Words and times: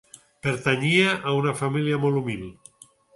Pertanyia 0.45 1.11
a 1.31 1.33
una 1.41 1.53
família 1.59 1.99
molt 2.07 2.21
humil. 2.23 2.43